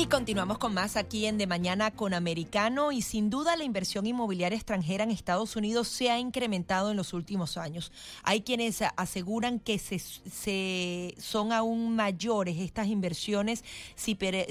[0.00, 4.06] Y continuamos con más aquí en De Mañana con Americano y sin duda la inversión
[4.06, 7.90] inmobiliaria extranjera en Estados Unidos se ha incrementado en los últimos años.
[8.22, 13.64] Hay quienes aseguran que se, son aún mayores estas inversiones,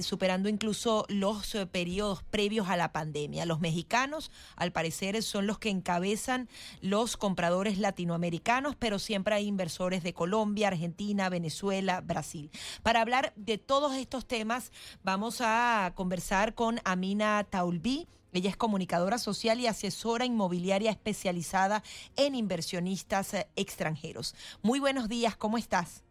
[0.02, 3.46] superando incluso los eh, periodos previos a la pandemia.
[3.46, 6.50] Los mexicanos, al parecer, son los que encabezan
[6.82, 12.52] los compradores latinoamericanos, pero siempre hay inversores de Colombia, Argentina, Venezuela, Brasil.
[12.84, 18.08] Para hablar de todos estos temas, vamos a conversar con Amina Taulbi.
[18.34, 21.84] Ella es comunicadora social y asesora inmobiliaria especializada
[22.16, 24.36] en inversionistas eh, extranjeros.
[24.62, 26.04] Muy buenos días, ¿cómo estás?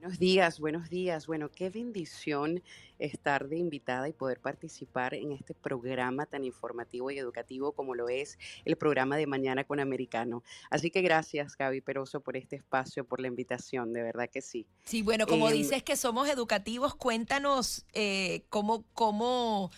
[0.00, 1.26] Buenos días, buenos días.
[1.26, 2.62] Bueno, qué bendición
[2.98, 8.08] estar de invitada y poder participar en este programa tan informativo y educativo como lo
[8.08, 10.42] es el programa de Mañana con Americano.
[10.70, 14.66] Así que gracias, Gaby Peroso, por este espacio, por la invitación, de verdad que sí.
[14.86, 19.70] Sí, bueno, como em, dices que somos educativos, cuéntanos eh, cómo, cómo,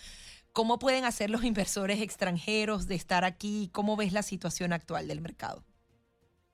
[0.53, 5.19] cómo pueden hacer los inversores extranjeros de estar aquí, cómo ves la situación actual del
[5.19, 5.65] mercado.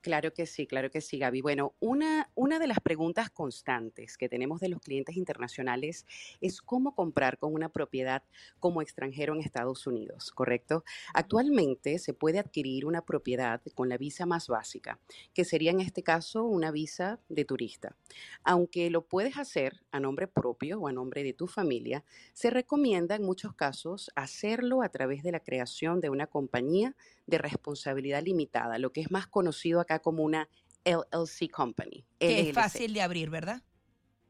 [0.02, 1.42] Claro que sí, claro que sí, Gaby.
[1.42, 6.06] Bueno, una, una de las preguntas constantes que tenemos de los clientes internacionales
[6.40, 8.22] es cómo comprar con una propiedad
[8.60, 10.84] como extranjero en Estados Unidos, ¿correcto?
[11.12, 14.98] Actualmente se puede adquirir una propiedad con la visa más básica,
[15.34, 17.94] que sería en este caso una visa de turista.
[18.42, 23.16] Aunque lo puedes hacer a nombre propio o a nombre de tu familia, se recomienda
[23.16, 26.96] en muchos casos hacerlo a través de la creación de una compañía
[27.26, 30.48] de responsabilidad limitada, lo que es más conocido acá como una
[30.84, 32.06] LLC Company.
[32.18, 33.62] Que es fácil de abrir, ¿verdad?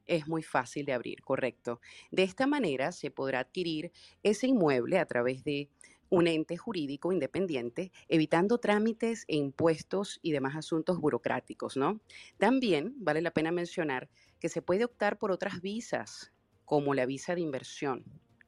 [0.06, 1.80] Es muy fácil de abrir, correcto.
[2.10, 5.70] De esta manera se podrá adquirir ese inmueble a través de
[6.08, 12.00] un ente jurídico independiente, evitando trámites e impuestos y demás asuntos burocráticos, ¿no?
[12.36, 14.10] También vale la pena mencionar
[14.40, 16.32] que se puede optar por otras visas,
[16.64, 18.04] como la visa de inversión,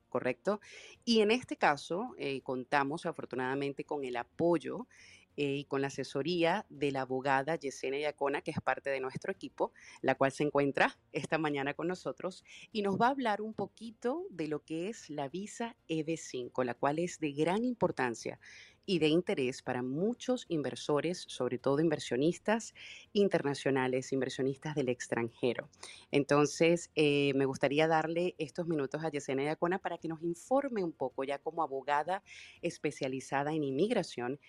[0.08, 0.60] ¿correcto?
[1.04, 4.88] Y en este caso eh, contamos afortunadamente con el apoyo
[5.36, 9.32] eh, y con la asesoría de la abogada Yesenia Yacona, que es parte de nuestro
[9.32, 13.54] equipo, la cual se encuentra esta mañana con nosotros y nos va a hablar un
[13.54, 18.38] poquito de lo que es la visa EB5, la cual es de gran importancia
[18.84, 22.74] y de interés para muchos inversores, sobre todo inversionistas
[23.12, 25.68] internacionales, inversionistas del extranjero.
[26.10, 30.92] Entonces, eh, me gustaría darle estos minutos a Yesenia Yacona para que nos informe un
[30.92, 32.22] poco, ya como abogada
[32.60, 34.40] especializada en inmigración,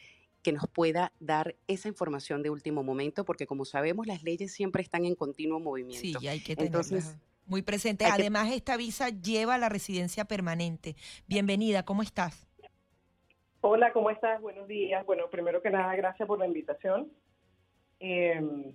[0.43, 4.83] que nos pueda dar esa información de último momento, porque como sabemos, las leyes siempre
[4.83, 6.19] están en continuo movimiento.
[6.19, 8.05] Sí, hay que tenerlas muy presente.
[8.05, 10.95] Además, esta visa lleva a la residencia permanente.
[11.27, 12.47] Bienvenida, ¿cómo estás?
[13.61, 14.41] Hola, ¿cómo estás?
[14.41, 15.05] Buenos días.
[15.05, 17.09] Bueno, primero que nada, gracias por la invitación.
[17.99, 18.73] Eh,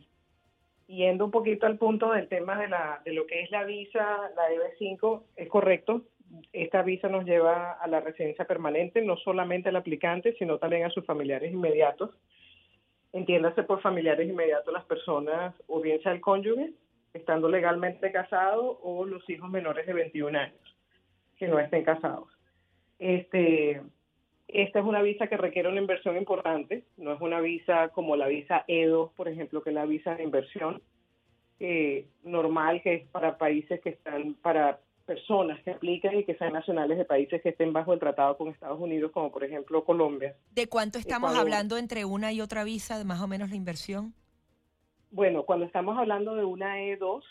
[0.87, 4.01] yendo un poquito al punto del tema de, la, de lo que es la visa,
[4.35, 6.05] la EB5, es correcto.
[6.53, 10.91] Esta visa nos lleva a la residencia permanente, no solamente al aplicante, sino también a
[10.91, 12.11] sus familiares inmediatos.
[13.13, 16.73] Entiéndase por familiares inmediatos las personas, o bien sea el cónyuge,
[17.15, 20.77] estando legalmente casado, o los hijos menores de 21 años,
[21.37, 22.29] que no estén casados.
[22.99, 23.81] Este,
[24.49, 28.29] esta es una visa que requiere una inversión importante, no es una visa como la
[28.29, 30.83] visa E2, por ejemplo, que es la visa de inversión
[31.61, 36.53] eh, normal, que es para países que están, para personas que aplican y que sean
[36.53, 40.37] nacionales de países que estén bajo el tratado con Estados Unidos, como por ejemplo Colombia.
[40.53, 44.13] ¿De cuánto estamos hablando entre una y otra visa, de más o menos la inversión?
[45.11, 47.23] Bueno, cuando estamos hablando de una E2,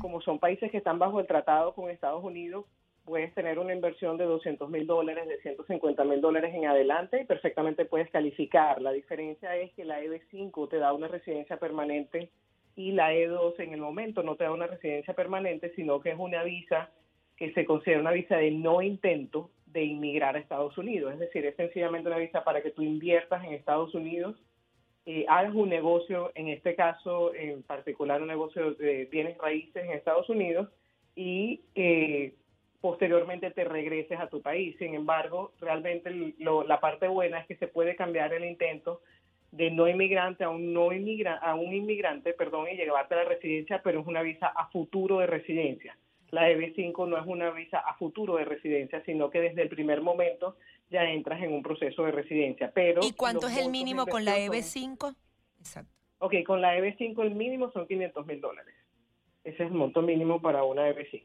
[0.00, 2.64] como son países que están bajo el tratado con Estados Unidos,
[3.04, 7.24] puedes tener una inversión de 200 mil dólares, de 150 mil dólares en adelante y
[7.24, 8.80] perfectamente puedes calificar.
[8.80, 12.30] La diferencia es que la EB5 te da una residencia permanente
[12.76, 16.18] y la E2 en el momento no te da una residencia permanente, sino que es
[16.18, 16.90] una visa
[17.36, 21.12] que se considera una visa de no intento de inmigrar a Estados Unidos.
[21.12, 24.36] Es decir, es sencillamente una visa para que tú inviertas en Estados Unidos,
[25.06, 29.90] eh, hagas un negocio, en este caso en particular un negocio de bienes raíces en
[29.90, 30.68] Estados Unidos,
[31.16, 32.34] y eh,
[32.80, 34.76] posteriormente te regreses a tu país.
[34.78, 39.00] Sin embargo, realmente la parte buena es que se puede cambiar el intento
[39.56, 43.24] de no inmigrante a un no inmigrante, a un inmigrante, perdón, y llevarte a la
[43.24, 45.96] residencia, pero es una visa a futuro de residencia.
[46.30, 50.00] La EB5 no es una visa a futuro de residencia, sino que desde el primer
[50.00, 50.56] momento
[50.90, 52.72] ya entras en un proceso de residencia.
[52.74, 55.14] Pero ¿Y cuánto es el mínimo con la EB5?
[55.60, 55.92] Exacto.
[56.18, 58.74] Ok, con la EB5 el mínimo son 500 mil dólares.
[59.44, 61.22] Ese es el monto mínimo para una EB5.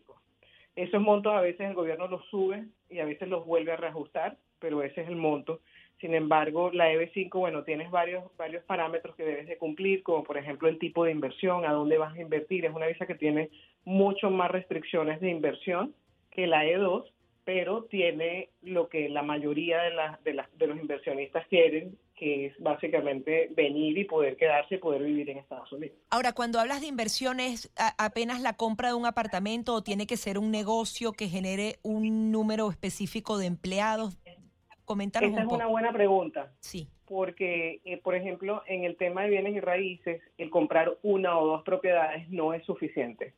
[0.75, 4.37] Esos montos a veces el gobierno los sube y a veces los vuelve a reajustar,
[4.59, 5.61] pero ese es el monto.
[5.99, 10.37] Sin embargo, la EB5, bueno, tienes varios, varios parámetros que debes de cumplir, como por
[10.37, 12.65] ejemplo el tipo de inversión, a dónde vas a invertir.
[12.65, 13.49] Es una visa que tiene
[13.83, 15.93] mucho más restricciones de inversión
[16.31, 17.03] que la E2,
[17.43, 19.91] pero tiene lo que la mayoría de,
[20.31, 25.29] de, de los inversionistas quieren, que es básicamente venir y poder quedarse y poder vivir
[25.29, 25.97] en Estados Unidos.
[26.09, 30.37] Ahora, cuando hablas de inversiones, apenas la compra de un apartamento o tiene que ser
[30.37, 34.17] un negocio que genere un número específico de empleados.
[34.89, 36.51] Coméntanos Esa es una buena pregunta.
[36.61, 36.87] Sí.
[37.05, 41.45] Porque, eh, por ejemplo, en el tema de bienes y raíces, el comprar una o
[41.45, 43.35] dos propiedades no es suficiente.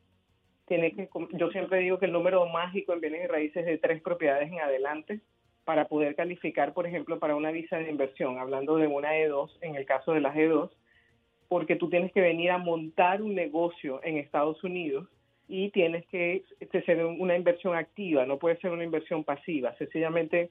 [0.66, 3.76] Tiene que, yo siempre digo que el número mágico en bienes y raíces es de
[3.76, 5.20] tres propiedades en adelante
[5.64, 9.76] para poder calificar, por ejemplo, para una visa de inversión, hablando de una E2, en
[9.76, 10.70] el caso de las E2,
[11.48, 15.06] porque tú tienes que venir a montar un negocio en Estados Unidos
[15.48, 16.44] y tienes que
[16.86, 19.76] ser una inversión activa, no puede ser una inversión pasiva.
[19.76, 20.50] Sencillamente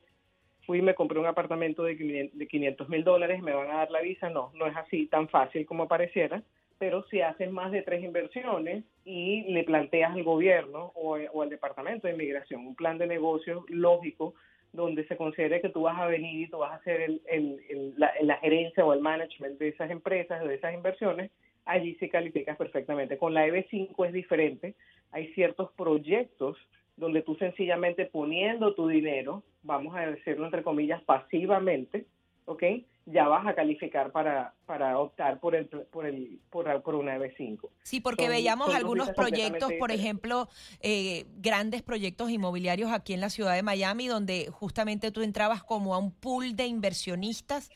[0.65, 4.01] fui y me compré un apartamento de 500 mil dólares, me van a dar la
[4.01, 4.29] visa.
[4.29, 6.43] No, no es así tan fácil como pareciera,
[6.77, 12.07] pero si haces más de tres inversiones y le planteas al gobierno o, al Departamento
[12.07, 14.33] de Inmigración un plan de negocio lógico
[14.73, 18.11] donde se considere que tú vas a venir y tú vas a hacer el, la,
[18.21, 21.29] la, gerencia o el management de esas empresas, de esas inversiones,
[21.65, 23.17] allí sí calificas perfectamente.
[23.17, 24.75] Con la EB5 es diferente,
[25.11, 26.57] hay ciertos proyectos
[27.01, 32.05] donde tú sencillamente poniendo tu dinero, vamos a decirlo entre comillas, pasivamente,
[32.45, 32.63] ¿ok?
[33.07, 37.69] Ya vas a calificar para, para optar por el por el por, por una EB5.
[37.81, 40.47] Sí, porque veíamos algunos proyectos, por ejemplo,
[40.83, 45.95] eh, grandes proyectos inmobiliarios aquí en la ciudad de Miami, donde justamente tú entrabas como
[45.95, 47.71] a un pool de inversionistas,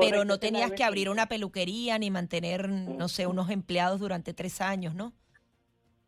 [0.00, 4.62] pero no tenías que abrir una peluquería ni mantener, no sé, unos empleados durante tres
[4.62, 5.12] años, ¿no?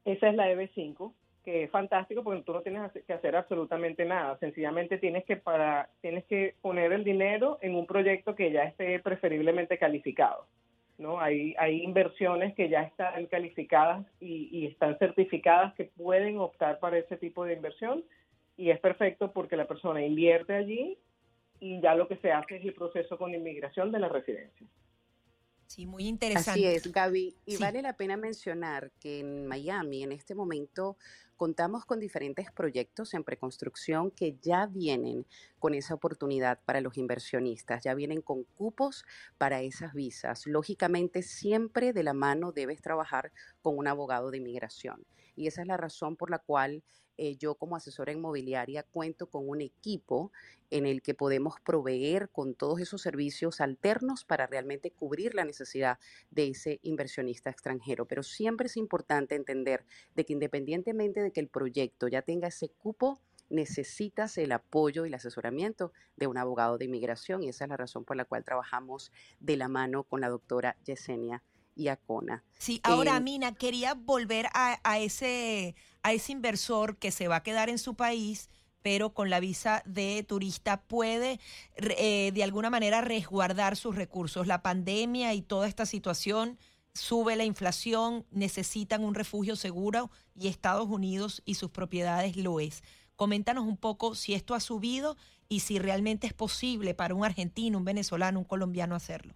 [0.06, 1.12] Esa es la EB5
[1.44, 5.90] que es fantástico porque tú no tienes que hacer absolutamente nada, sencillamente tienes que para
[6.00, 10.46] tienes que poner el dinero en un proyecto que ya esté preferiblemente calificado.
[10.96, 11.20] ¿no?
[11.20, 16.98] Hay, hay inversiones que ya están calificadas y, y están certificadas que pueden optar para
[16.98, 18.04] ese tipo de inversión
[18.56, 20.96] y es perfecto porque la persona invierte allí
[21.60, 24.66] y ya lo que se hace es el proceso con inmigración de la residencia.
[25.66, 26.50] Sí, muy interesante.
[26.50, 27.34] Así es, Gaby.
[27.46, 30.96] Y vale la pena mencionar que en Miami, en este momento,
[31.36, 35.26] contamos con diferentes proyectos en preconstrucción que ya vienen
[35.58, 39.04] con esa oportunidad para los inversionistas, ya vienen con cupos
[39.38, 40.46] para esas visas.
[40.46, 43.32] Lógicamente, siempre de la mano debes trabajar
[43.62, 45.04] con un abogado de inmigración.
[45.36, 46.82] Y esa es la razón por la cual
[47.16, 50.32] eh, yo como asesora inmobiliaria cuento con un equipo
[50.70, 55.98] en el que podemos proveer con todos esos servicios alternos para realmente cubrir la necesidad
[56.30, 58.06] de ese inversionista extranjero.
[58.06, 59.84] Pero siempre es importante entender
[60.14, 63.20] de que independientemente de que el proyecto ya tenga ese cupo,
[63.50, 67.76] necesitas el apoyo y el asesoramiento de un abogado de inmigración y esa es la
[67.76, 71.42] razón por la cual trabajamos de la mano con la doctora Yesenia
[71.74, 72.44] y Acona.
[72.58, 77.68] Sí, ahora Mina, quería volver a, ese, a ese inversor que se va a quedar
[77.68, 78.48] en su país
[78.82, 81.40] pero con la visa de turista puede
[81.76, 84.46] eh, de alguna manera resguardar sus recursos.
[84.46, 86.58] La pandemia y toda esta situación
[86.92, 92.82] sube la inflación, necesitan un refugio seguro y Estados Unidos y sus propiedades lo es.
[93.16, 95.16] Coméntanos un poco si esto ha subido
[95.48, 99.34] y si realmente es posible para un argentino, un venezolano, un colombiano hacerlo.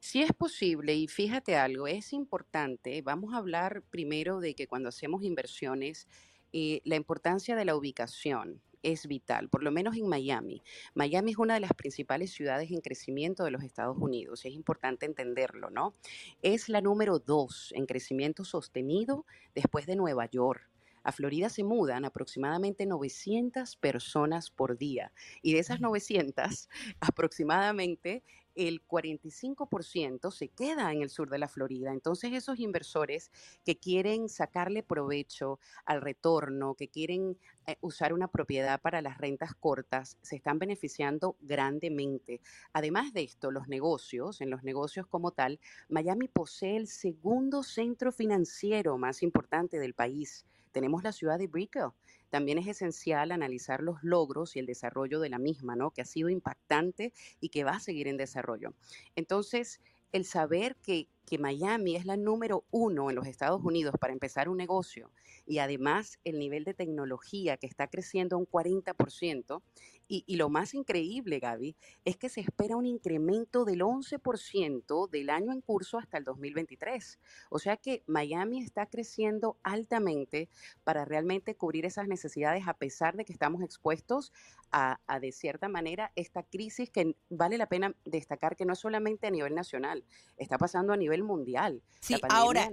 [0.00, 4.88] Sí es posible y fíjate algo, es importante, vamos a hablar primero de que cuando
[4.88, 6.08] hacemos inversiones,
[6.52, 10.62] eh, la importancia de la ubicación es vital, por lo menos en Miami.
[10.94, 15.06] Miami es una de las principales ciudades en crecimiento de los Estados Unidos, es importante
[15.06, 15.94] entenderlo, ¿no?
[16.42, 20.70] Es la número dos en crecimiento sostenido después de Nueva York.
[21.02, 26.68] A Florida se mudan aproximadamente 900 personas por día y de esas 900,
[27.00, 28.24] aproximadamente
[28.56, 31.92] el 45% se queda en el sur de la Florida.
[31.92, 33.30] Entonces esos inversores
[33.64, 39.54] que quieren sacarle provecho al retorno, que quieren eh, usar una propiedad para las rentas
[39.54, 42.40] cortas, se están beneficiando grandemente.
[42.72, 48.10] Además de esto, los negocios, en los negocios como tal, Miami posee el segundo centro
[48.10, 50.44] financiero más importante del país
[50.76, 51.88] tenemos la ciudad de Brickell,
[52.30, 55.90] también es esencial analizar los logros y el desarrollo de la misma, ¿no?
[55.90, 58.74] Que ha sido impactante y que va a seguir en desarrollo.
[59.14, 59.80] Entonces,
[60.12, 64.48] el saber que, que, Miami es la número uno en los Estados Unidos para empezar
[64.48, 65.10] un negocio
[65.46, 69.62] y además el nivel de tecnología que está creciendo un 40%.
[70.08, 75.30] Y, y lo más increíble, Gaby, es que se espera un incremento del 11% del
[75.30, 77.18] año en curso hasta el 2023.
[77.50, 80.48] O sea que Miami está creciendo altamente
[80.84, 84.32] para realmente cubrir esas necesidades a pesar de que estamos expuestos
[84.72, 88.78] a, a de cierta manera esta crisis que vale la pena destacar que no es
[88.78, 90.04] solamente a nivel nacional,
[90.36, 91.82] está pasando a nivel mundial.
[92.00, 92.70] Sí, ahora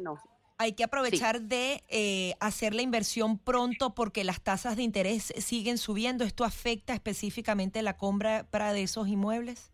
[0.64, 5.78] hay que aprovechar de eh, hacer la inversión pronto porque las tasas de interés siguen
[5.78, 6.24] subiendo.
[6.24, 9.72] ¿Esto afecta específicamente la compra de esos inmuebles?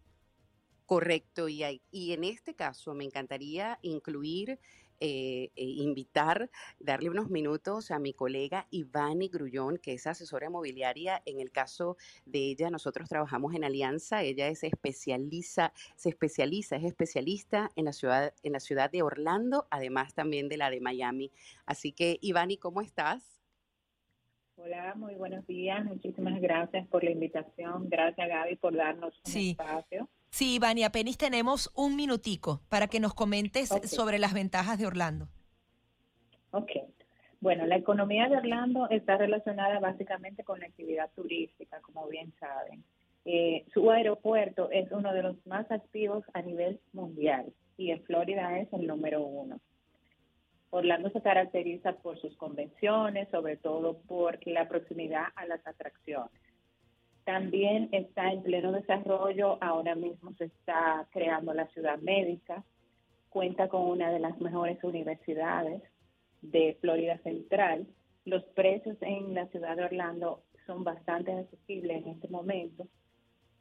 [0.85, 4.59] Correcto, y, hay, y en este caso me encantaría incluir
[4.99, 11.21] eh, eh, invitar, darle unos minutos a mi colega Ivani Grullón, que es asesora inmobiliaria.
[11.25, 14.23] En el caso de ella, nosotros trabajamos en alianza.
[14.23, 19.67] Ella es especializa, se especializa, es especialista en la ciudad, en la ciudad de Orlando,
[19.71, 21.31] además también de la de Miami.
[21.65, 23.39] Así que, Ivani, ¿cómo estás?
[24.61, 25.85] Hola, muy buenos días.
[25.85, 27.87] Muchísimas gracias por la invitación.
[27.89, 30.09] Gracias, Gaby, por darnos un espacio.
[30.29, 35.27] Sí, Ivani, apenas tenemos un minutico para que nos comentes sobre las ventajas de Orlando.
[36.51, 36.71] Ok.
[37.41, 42.83] Bueno, la economía de Orlando está relacionada básicamente con la actividad turística, como bien saben.
[43.25, 48.59] Eh, su aeropuerto es uno de los más activos a nivel mundial y en Florida
[48.59, 49.59] es el número uno.
[50.71, 56.41] Orlando se caracteriza por sus convenciones, sobre todo por la proximidad a las atracciones.
[57.29, 62.63] También está en pleno desarrollo, ahora mismo se está creando la ciudad médica,
[63.29, 65.83] cuenta con una de las mejores universidades
[66.41, 67.85] de Florida Central.
[68.25, 72.87] Los precios en la ciudad de Orlando son bastante accesibles en este momento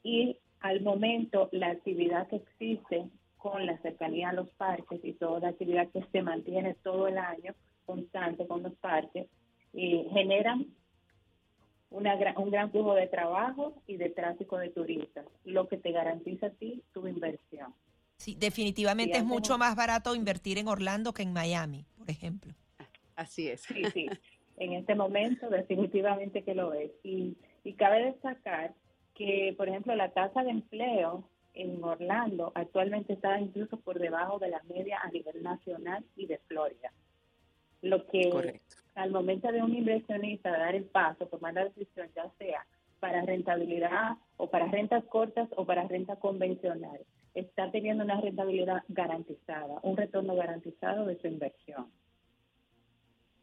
[0.02, 5.40] y al momento la actividad que existe con la cercanía a los parques y toda
[5.40, 9.26] la actividad que se mantiene todo el año constante con los parques
[9.74, 10.68] eh, generan
[11.90, 16.46] una un gran flujo de trabajo y de tráfico de turistas, lo que te garantiza
[16.46, 17.74] a ti tu inversión.
[18.18, 22.52] Sí, definitivamente es mucho más barato invertir en Orlando que en Miami, por ejemplo.
[23.14, 23.62] Así es.
[23.62, 24.06] Sí, sí.
[24.56, 26.90] En este momento definitivamente que lo es.
[27.04, 28.74] Y, y cabe destacar
[29.14, 34.50] que, por ejemplo, la tasa de empleo en Orlando actualmente está incluso por debajo de
[34.50, 36.92] la media a nivel nacional y de Florida.
[37.82, 42.30] Lo que Correcto al momento de un inversionista dar el paso, tomar la decisión, ya
[42.38, 42.66] sea
[43.00, 46.98] para rentabilidad o para rentas cortas o para renta convencional,
[47.34, 51.90] está teniendo una rentabilidad garantizada, un retorno garantizado de su inversión.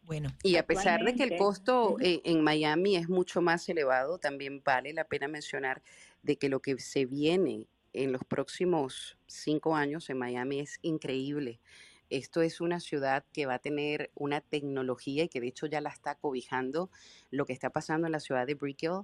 [0.04, 4.20] Bueno, y a pesar de que el costo eh, en Miami es mucho más elevado,
[4.20, 5.82] también vale la pena mencionar
[6.22, 11.60] de que lo que se viene en los próximos cinco años en Miami es increíble.
[12.10, 15.82] Esto es una ciudad que va a tener una tecnología y que de hecho ya
[15.82, 16.90] la está cobijando.
[17.32, 19.02] Lo que está pasando en la ciudad de Brickell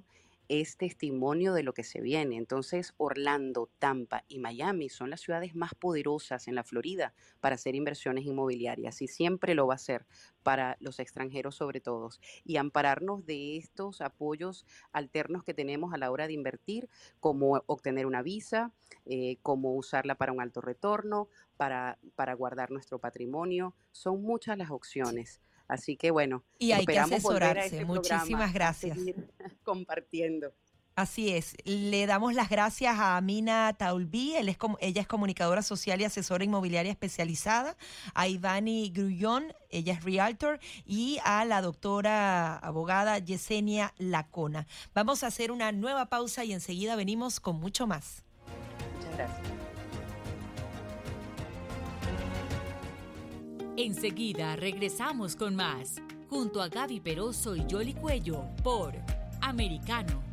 [0.51, 2.35] es testimonio de lo que se viene.
[2.35, 7.73] Entonces, Orlando, Tampa y Miami son las ciudades más poderosas en la Florida para hacer
[7.73, 10.05] inversiones inmobiliarias y siempre lo va a ser
[10.43, 12.09] para los extranjeros sobre todo.
[12.43, 16.89] Y ampararnos de estos apoyos alternos que tenemos a la hora de invertir,
[17.21, 18.73] como obtener una visa,
[19.05, 23.73] eh, como usarla para un alto retorno, para, para guardar nuestro patrimonio.
[23.93, 25.41] Son muchas las opciones.
[25.67, 27.65] Así que bueno, y hay que asesorarse.
[27.65, 28.97] Este Muchísimas gracias.
[29.63, 30.53] compartiendo.
[30.95, 31.55] Así es.
[31.63, 36.43] Le damos las gracias a Amina Taulbi, él es, ella es comunicadora social y asesora
[36.43, 37.77] inmobiliaria especializada,
[38.13, 44.67] a Ivani Grullón, ella es realtor, y a la doctora abogada Yesenia Lacona.
[44.93, 48.25] Vamos a hacer una nueva pausa y enseguida venimos con mucho más.
[48.97, 49.50] Muchas gracias.
[53.77, 58.93] Enseguida regresamos con más, junto a Gaby Peroso y Jolly Cuello, por
[59.39, 60.30] Americano.